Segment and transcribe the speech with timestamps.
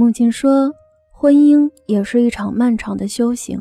[0.00, 0.72] 母亲说，
[1.10, 3.60] 婚姻也是一场漫长的修行，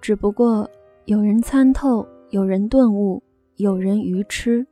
[0.00, 0.68] 只不过
[1.04, 3.22] 有人参透，有人顿悟，
[3.58, 4.66] 有人愚痴。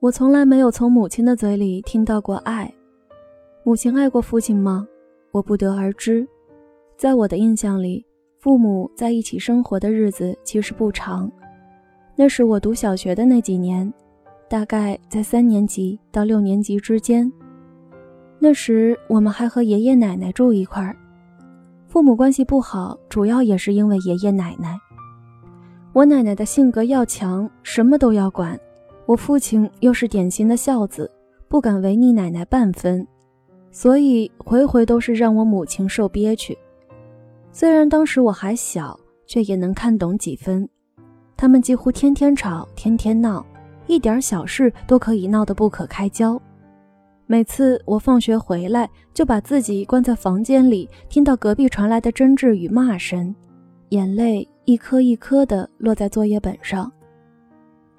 [0.00, 2.72] 我从来没有从母亲的嘴里听到过爱。
[3.62, 4.88] 母亲爱过父亲吗？
[5.32, 6.26] 我不得而知。
[6.96, 8.06] 在我的印象里，
[8.38, 11.30] 父母在一起生活的日子其实不长。
[12.16, 13.92] 那是我读小学的那几年，
[14.48, 17.30] 大概在三年级到六年级之间。
[18.44, 20.96] 那时我们还和爷爷奶奶住一块儿，
[21.86, 24.76] 父母关系不好，主要也是因为爷爷奶奶。
[25.92, 28.58] 我奶奶的性格要强，什么都要管；
[29.06, 31.08] 我父亲又是典型的孝子，
[31.46, 33.06] 不敢违逆奶奶半分，
[33.70, 36.58] 所以回回都是让我母亲受憋屈。
[37.52, 40.68] 虽然当时我还小，却也能看懂几分。
[41.36, 43.46] 他们几乎天天吵，天天闹，
[43.86, 46.42] 一点小事都可以闹得不可开交。
[47.26, 53.34] 每次我放学回来，就把自己关在房间里，听到隔壁传来的争执与骂声，
[53.90, 56.90] 眼泪一颗一颗的落在作业本上。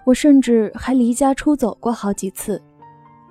[0.05, 2.61] 我甚至还离家出走过好几次，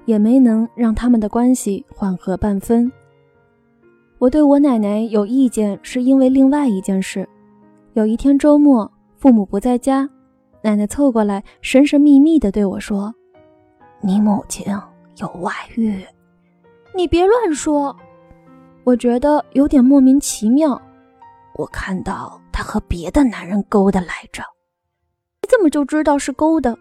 [0.07, 2.91] 也没能让他们的关系缓和半分。
[4.19, 7.29] 我对我奶奶有意见，是因为另外一件事。
[7.93, 10.09] 有一天周末，父母不在家，
[10.63, 13.15] 奶奶凑过来，神神秘秘地对我说
[14.01, 14.67] ：“你母亲。”
[15.23, 16.05] 有外遇，
[16.95, 17.97] 你别乱说。
[18.83, 20.81] 我觉得有点莫名其妙。
[21.55, 24.43] 我看到他和别的男人勾搭来着。
[25.41, 26.77] 你怎么就知道是勾搭？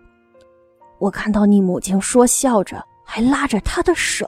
[0.97, 4.27] 我看到你母亲说笑着，还拉着他的手。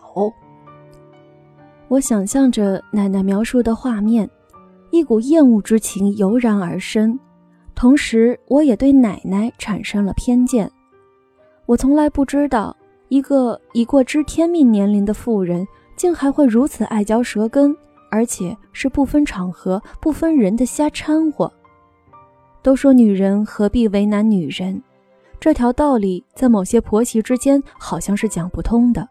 [1.88, 4.30] 我想象着奶奶描述的画面，
[4.92, 7.20] 一股厌恶之情油然而生，
[7.74, 10.70] 同时我也对奶奶产生了偏见。
[11.66, 12.76] 我从来不知道。
[13.14, 17.78] 一个已过知天命年龄的妇人，竟还会如此爱嚼舌根，
[18.10, 21.54] 而且是不分场合、不分人的瞎掺和。
[22.64, 24.82] 都说女人何必为难女人，
[25.40, 29.08] 这条道理在某些婆媳之间好像是讲不通的。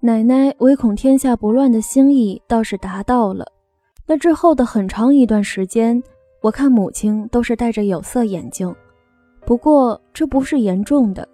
[0.00, 3.50] 奶奶唯恐天下不乱的心意倒是达到了。
[4.04, 6.02] 那之后的很长一段时间，
[6.42, 8.76] 我看母亲都是戴着有色眼镜。
[9.46, 11.26] 不过这不是严重的。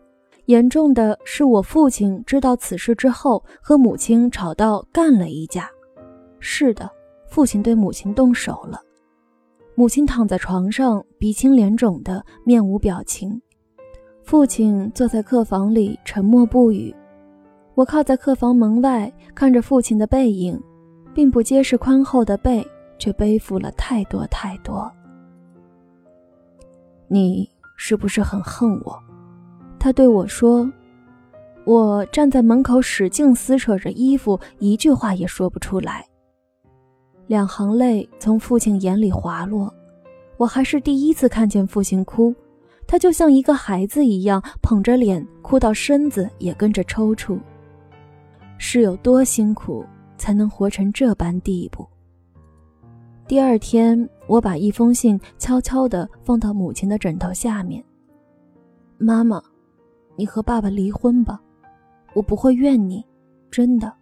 [0.46, 5.68] 严重的是，我父亲知道此事之后，和母亲吵到干了一架。
[6.38, 6.88] 是的，
[7.26, 8.80] 父亲对母亲动手了。
[9.74, 13.40] 母亲躺在床上，鼻青脸肿的，面无表情。
[14.22, 16.94] 父亲坐在客房里，沉默不语。
[17.74, 20.58] 我靠在客房门外，看着父亲的背影，
[21.12, 22.66] 并不结实宽厚的背，
[22.98, 24.90] 却背负了太多太多。
[27.08, 29.05] 你是不是很恨我？
[29.86, 30.68] 他对我说
[31.64, 36.04] ：“我站在门口使劲撕扯着衣服，一句话也说不出来。
[37.28, 39.72] 两行泪从父亲眼里滑落，
[40.38, 42.34] 我还是第一次看见父亲哭。
[42.84, 47.38] 他就像一个孩子一样，捧着脸哭到身子也跟着抽搐。
[48.58, 49.86] 是有多辛苦
[50.18, 51.86] 才能活成这般地步？”
[53.28, 57.84] 第二天，我把一封信悄悄地放到母亲的枕头下面。
[58.98, 59.40] 妈妈。
[60.16, 61.40] 你和爸爸离婚吧，
[62.14, 63.04] 我不会怨你，
[63.50, 63.92] 真的。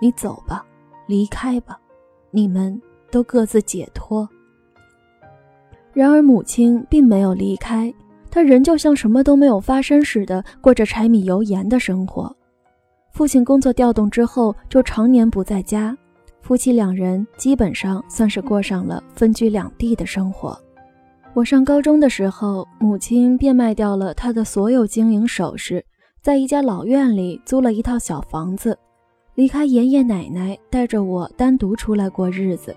[0.00, 0.64] 你走吧，
[1.06, 1.78] 离开吧，
[2.30, 2.80] 你们
[3.10, 4.28] 都各自解脱。
[5.92, 7.92] 然而母亲并没有离开，
[8.30, 12.34] 她仍旧像什么都没有发生似的过着柴米油盐的生活。
[13.10, 15.96] 父亲工作调动之后，就常年不在家，
[16.40, 20.56] 夫妻两人基本上算是过上了分居两地的生活。
[21.38, 25.84] 我上高中的时候，母亲变卖掉了她的所有金银首饰，
[26.20, 28.76] 在一家老院里租了一套小房子，
[29.36, 32.74] 离开爷爷奶奶，带着我单独出来过日子。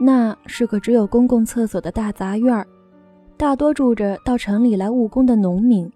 [0.00, 2.66] 那是个只有公共厕所的大杂院儿，
[3.36, 5.88] 大多住着到城里来务工的农民。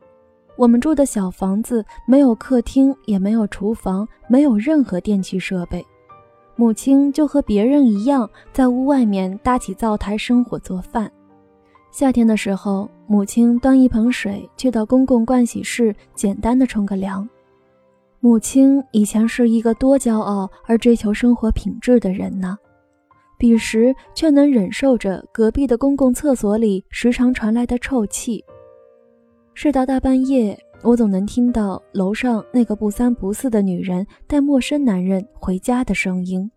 [0.54, 5.84] 我们住的小房子没有客厅，也没有厨房，没有任何电器设备。
[6.54, 11.10] 母亲就和别人一样，在屋外面搭起灶台生火做饭。
[11.94, 17.28] 夏天的时候，母亲端一盆水去到公共盥洗室，简单的冲个凉。
[18.18, 22.58] 母亲以前是一个多骄傲而追求生活品质的人呢，
[23.38, 28.44] 彼时却能忍受着隔壁的公共厕所里时常传来的臭气。
[29.54, 36.50] 睡到大半夜，我总能听到楼上那个不三不四的女人带陌生男人回家的声音，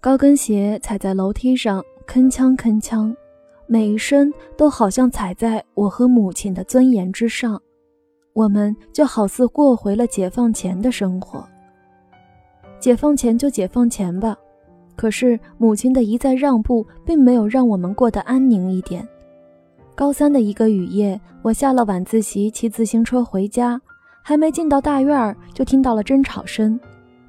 [0.00, 3.14] 高跟鞋踩在楼梯上，铿锵铿锵。
[3.72, 7.62] 每一声都好像踩在我和母亲的尊严之上，
[8.32, 11.48] 我们就好似过回了解放前的生活。
[12.80, 14.36] 解放前就解放前吧。
[14.96, 19.06] 可是母亲的一再让步，并没有让我们过得安宁一点。
[19.94, 23.80] 高三的一个雨夜，我下了晚自习，骑自行车回家，
[24.20, 26.78] 还没进到大院儿，就听到了争吵声。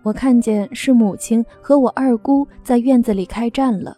[0.01, 3.95] 我看见是母亲和我二姑在院子里开战了。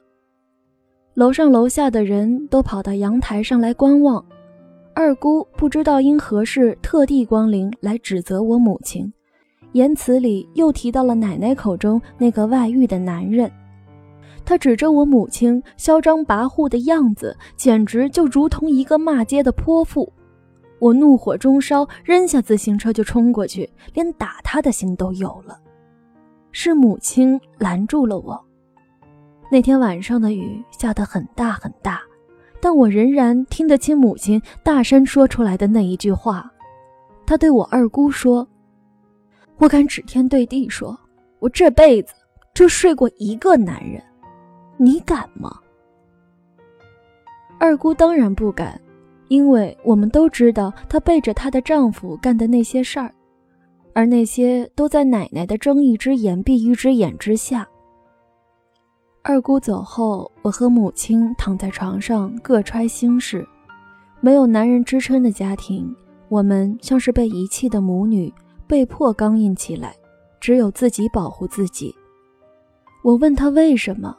[1.16, 4.24] 楼上楼下的人都跑到阳台上来观望。
[4.96, 9.12] 二姑不知道因何事特地光临来指责我母亲，
[9.74, 13.52] 言辞里又提到了奶奶口中那个外遇的男人。
[14.44, 20.12] 他指着我母亲嚣张跋扈的样子，简直就如同一个骂街的泼妇。
[20.80, 25.60] 我怒火中烧，扔下自行车就冲过去，连打他的心都有了。
[26.52, 28.44] 是母亲拦住了我。
[29.54, 32.02] 那天晚上的雨下得很大很大，
[32.60, 36.52] 但我仍然听得清母亲大声说出来的那一句话。
[37.24, 38.48] 她对我二姑说
[39.58, 41.00] ：“我敢指天对地说，
[41.38, 42.16] 我这辈子
[42.56, 44.02] 就睡过一个男人。”
[44.76, 45.56] 你敢吗？
[47.60, 48.82] 二姑当然不敢，
[49.28, 53.14] 因为我们都知道她背着她的丈夫干的那些事儿，
[53.94, 57.70] 而那些都在奶奶的睁一只眼闭一只眼之下。
[59.26, 63.48] 二姑走后，我和母亲躺在床上各揣心事。
[64.20, 65.96] 没有男人支撑的家庭，
[66.28, 68.32] 我们像是被遗弃的母女，
[68.68, 69.96] 被迫刚硬起来，
[70.42, 71.96] 只有自己保护自己。
[73.02, 74.14] 我问她为什么？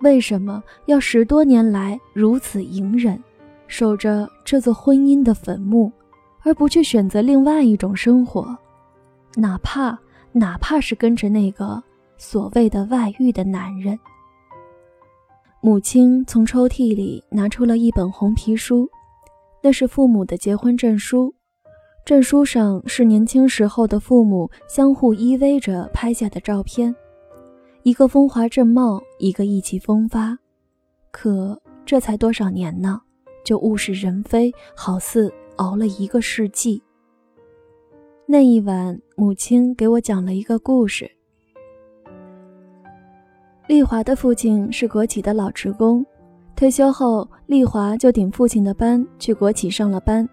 [0.00, 3.22] 为什么要十多年来如此隐忍，
[3.68, 5.92] 守着这座婚姻的坟墓，
[6.42, 8.58] 而不去选择另外一种生活？
[9.36, 9.96] 哪怕
[10.32, 11.80] 哪怕是跟着那个
[12.18, 13.96] 所谓的外遇的男人。
[15.62, 18.88] 母亲从抽屉里拿出了一本红皮书，
[19.62, 21.34] 那是父母的结婚证书，
[22.02, 26.96] 证书上是年轻时候的父母相互依偎着拍下的照片。
[27.82, 30.38] 一个风华正茂，一个意气风发，
[31.10, 33.02] 可这才多少年呢，
[33.44, 36.82] 就物是人非，好似熬了一个世纪。
[38.24, 41.10] 那一晚，母亲给我讲了一个故事。
[43.70, 46.04] 丽华的父亲是国企的老职工，
[46.56, 50.28] 退休后，丽华就顶父亲的班去国企上了班。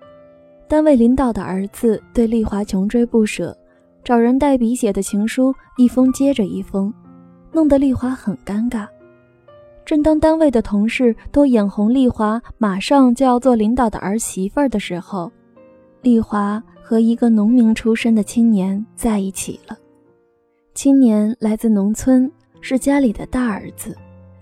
[0.68, 3.56] 单位领导的儿子对丽华穷追不舍，
[4.04, 6.92] 找人代笔写的情书一封接着一封。
[7.52, 8.88] 弄得丽华很尴尬。
[9.86, 15.32] 正当单位的同事都眼红丽华马上就要做领导的儿媳妇儿的时候，
[16.02, 19.78] 丽华和一个农民出身的青年在一起了。
[20.74, 22.32] 青年来自农村，
[22.62, 23.96] 是家里的大儿子，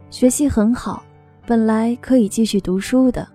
[0.10, 1.04] 学习很好，
[1.46, 3.28] 本来可以继续读书的，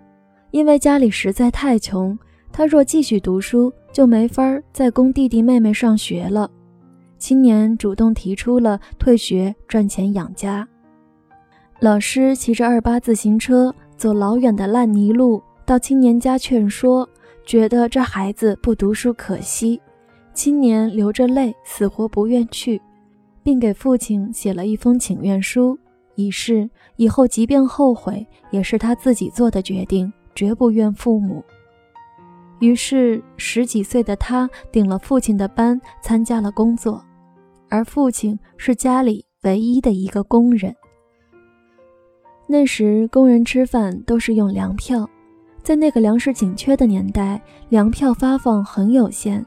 [0.50, 2.18] 因为家里实在太穷，
[2.52, 4.42] 他若继续读书就没法
[4.72, 6.50] 再供弟弟妹妹上学了。
[7.18, 10.66] 青年主动提出了退学赚钱养家。
[11.80, 17.08] 老师骑着二八自行车走老远的烂泥路到青年家劝说，
[17.44, 19.80] 觉得这孩子不读书可惜。
[20.32, 22.80] 青年流着泪，死活不愿去，
[23.42, 25.78] 并给父亲写了一封请愿书，
[26.14, 31.42] 以示以后即便后悔，也是他自己做的决定，绝不怨父母。
[32.58, 37.02] 于是十几岁的他顶了父亲的班，参加了工作。
[37.70, 40.74] 而父亲是家里唯一的一个工人。
[42.46, 45.08] 那时工人吃饭都是用粮票，
[45.62, 49.46] 在那个粮食紧缺的年代，粮票发放很有限。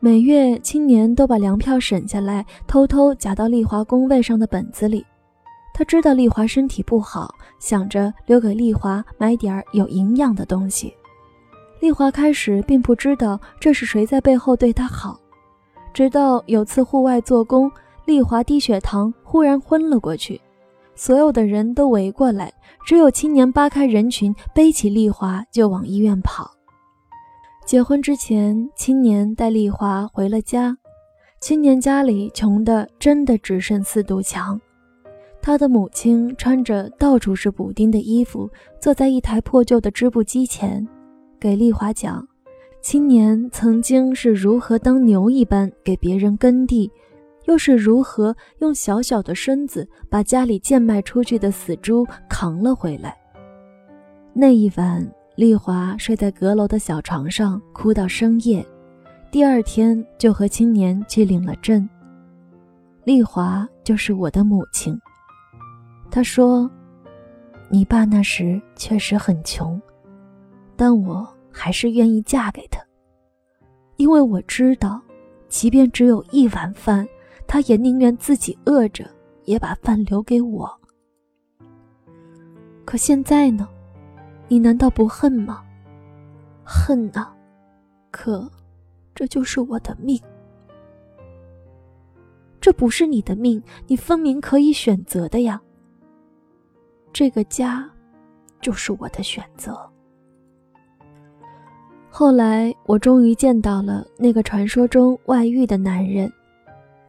[0.00, 5.04] 每月青年都把粮票省下来，偷偷夹到丽华工位上的本子里。
[5.74, 10.94] 他知道丽华身体不好，想着留给丽华买点有营养的东西。
[11.80, 15.18] 丽华开始并不知道这是谁在背后对她好。
[15.92, 17.68] 直到有次户外做工，
[18.04, 20.40] 丽华低血糖，忽然昏了过去，
[20.94, 22.52] 所有的人都围过来，
[22.86, 26.57] 只有青年扒开人群，背起丽华就往医院跑。
[27.68, 30.74] 结婚之前，青年带丽华回了家，
[31.38, 34.58] 青年家里穷的真的只剩四堵墙，
[35.42, 38.48] 他的母亲穿着到处是补丁的衣服，
[38.80, 40.88] 坐在一台破旧的织布机前，
[41.38, 42.26] 给丽华讲。
[42.80, 46.90] 青年曾经是如何当牛一般给别人耕地，
[47.44, 53.14] 又是如何用小小的身子把家里贱卖出去的死猪扛了回来。
[54.32, 55.06] 那一晚，
[55.38, 58.66] 丽华睡在阁楼的小床上，哭到深夜。
[59.30, 61.88] 第二天就和青年去领了证。
[63.04, 64.98] 丽华就是我的母亲。
[66.10, 66.68] 她说
[67.70, 69.80] ：“你爸那时确实很穷，
[70.74, 72.80] 但我……”还是愿意嫁给他，
[73.96, 75.00] 因为我知道，
[75.48, 77.06] 即便只有一碗饭，
[77.46, 79.08] 他也宁愿自己饿着，
[79.44, 80.68] 也把饭留给我。
[82.84, 83.68] 可现在呢？
[84.48, 85.62] 你难道不恨吗？
[86.64, 87.34] 恨啊！
[88.10, 88.50] 可，
[89.14, 90.20] 这就是我的命。
[92.60, 95.60] 这不是你的命，你分明可以选择的呀。
[97.12, 97.88] 这个家，
[98.60, 99.78] 就是我的选择。
[102.10, 106.30] 后来，我终于见到了那个传说中外遇的男人。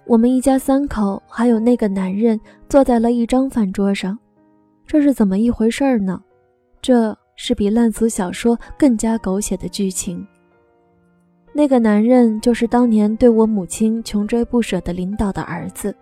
[0.05, 4.17] 我们一家三口还有那个男人坐在了一张饭桌上，
[4.85, 6.21] 这是怎么一回事呢？
[6.81, 10.27] 这是比烂俗小说更加狗血的剧情。
[11.53, 15.95] 那个男人就是当年对我母亲穷追不舍的领导的儿子，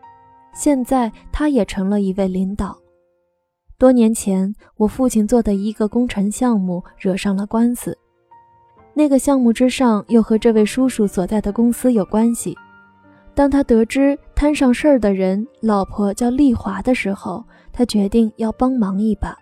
[0.56, 2.76] 现在他也成了一位领导。
[3.78, 7.96] 多年前，我父亲做的一个工程项目惹上了官司，
[8.96, 12.58] 那个项目之上又和这位叔叔所在的公司有关系。
[13.36, 19.38] 当他得知摊上事儿的人老婆叫丽华的时候，他决定要帮忙一把。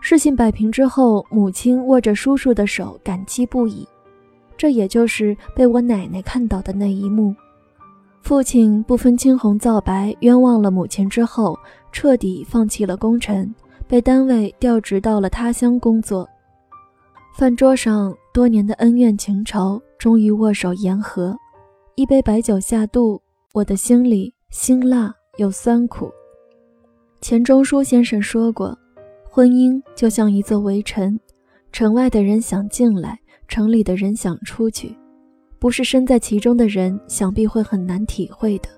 [0.00, 3.86] 事情摆平之后，母亲握着叔叔的手，感激不已。
[4.56, 7.34] 这也就是被我奶奶看到的那一幕。
[8.20, 11.58] 父亲不分青红皂白冤枉了母亲之后，
[11.92, 13.54] 彻底放弃了功臣，
[13.86, 16.28] 被单位调职到了他乡工作。
[17.36, 21.36] 饭桌上多年的恩怨情仇终于握手言和，
[21.94, 23.20] 一杯白酒下肚，
[23.54, 26.10] 我的心里辛辣又酸苦。
[27.20, 28.76] 钱钟书先生说过，
[29.30, 31.18] 婚姻就像一座围城，
[31.70, 33.18] 城外的人想进来。
[33.46, 34.94] 城里的人想出去，
[35.58, 38.68] 不是身在其中的人，想必会很难体会的。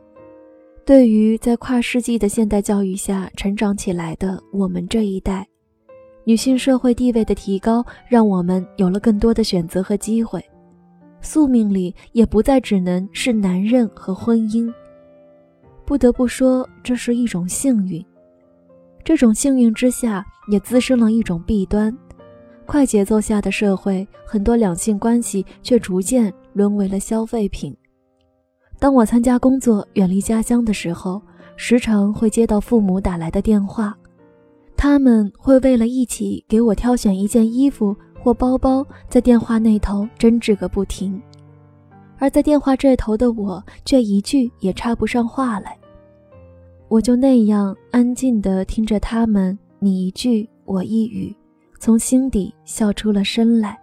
[0.84, 5.44] 对于在跨世纪的现代教育下成长起来的我们这一代，
[6.22, 10.40] 女性社会地位的提高，让我们有了更多的选择和机会，
[11.20, 14.72] 宿命里也不再只能是男人和婚姻。
[15.84, 18.04] 不得不说，这是一种幸运。
[19.04, 21.96] 这种幸运之下，也滋生了一种弊端。
[22.66, 27.76] 快节奏下的社会，很多两性关系却逐渐沦为了消费品。
[28.78, 31.20] 当我参加工作、远离家乡的时候，
[31.56, 33.96] 时常会接到父母打来的电话，
[34.76, 41.20] 他们会为了一起给我挑选一件衣服或包包，在电话那头争执个不停，
[42.18, 45.76] 而在电话这头的我却一句也插不上话来。
[46.90, 51.32] 我就那样安静地听着他们你一句我一语。
[51.78, 53.78] 从心底笑出了声来。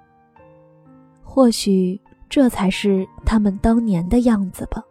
[1.24, 2.00] 或许
[2.30, 4.84] 这才是他们当年的样子吧。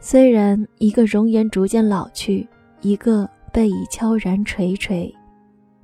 [0.00, 2.46] 虽然一个容颜逐渐老去，
[2.80, 5.14] 一个背已悄然垂垂，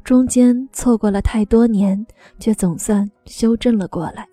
[0.02, 2.04] 中间错过了太多年，
[2.40, 4.26] 却总算修正了过来。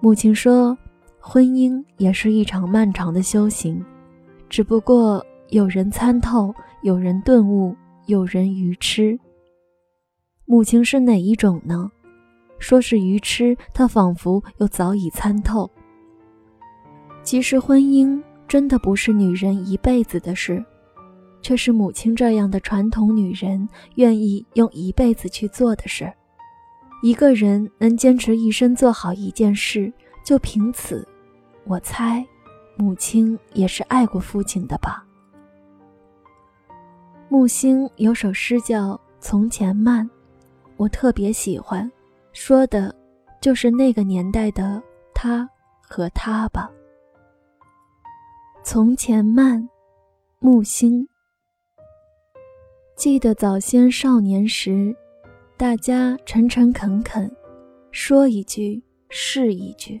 [0.00, 0.78] 母亲说，
[1.18, 3.84] 婚姻也是一场漫长的修行，
[4.48, 7.76] 只不过有人参透，有人顿悟，
[8.06, 9.18] 有人愚痴。
[10.46, 11.90] 母亲是哪一种呢？
[12.58, 15.70] 说是愚痴，她仿佛又早已参透。
[17.22, 20.64] 其实婚姻真的不是女人一辈子的事，
[21.42, 26.10] 却是母亲这样的传统女人愿意用一辈子去做的事。
[27.02, 29.92] 一个人能坚持一生做好一件事，
[30.24, 31.06] 就凭此，
[31.64, 32.26] 我猜，
[32.78, 35.04] 母亲也是爱过父亲的吧。
[37.28, 40.06] 木星有首诗叫《从前慢》。
[40.76, 41.90] 我特别喜欢，
[42.32, 42.94] 说的，
[43.40, 44.80] 就是那个年代的
[45.12, 45.50] 他
[45.82, 46.70] 和他吧。
[48.62, 49.68] 从前慢，
[50.38, 51.08] 木星。
[52.94, 54.94] 记得早先少年时，
[55.56, 57.28] 大家诚诚恳恳，
[57.90, 58.80] 说一句
[59.10, 60.00] 是一句。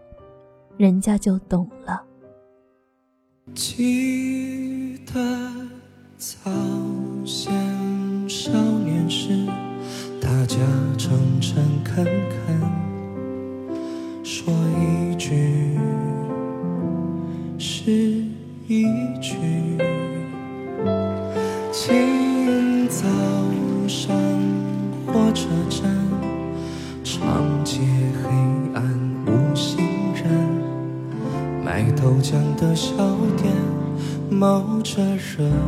[0.81, 2.03] 人家就懂了。
[3.53, 5.13] 记得
[6.17, 6.49] 早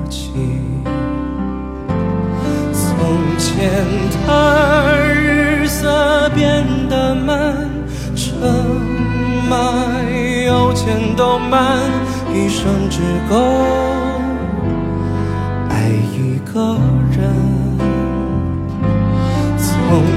[0.10, 0.31] 起。
[2.74, 3.69] 从前
[4.25, 7.67] 的日色变得慢，
[8.15, 8.31] 车
[9.50, 9.55] 马
[10.45, 11.79] 邮件都慢，
[12.33, 13.36] 一生只够
[15.69, 16.77] 爱一个
[17.12, 17.22] 人。
[19.57, 19.65] 从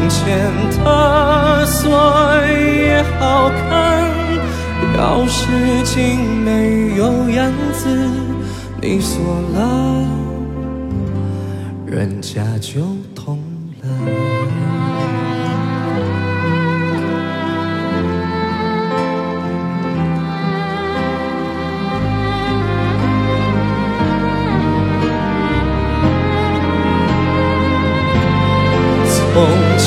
[0.08, 0.50] 前
[0.82, 1.84] 的锁
[2.48, 4.04] 也好看，
[4.96, 7.84] 钥匙精没有样子，
[8.80, 10.06] 你锁了，
[11.86, 12.80] 人家就
[13.14, 13.38] 痛
[13.82, 13.88] 了。
[29.08, 29.44] 从
[29.78, 29.86] 前